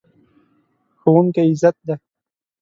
[0.99, 1.95] ښوونکی عزت دی.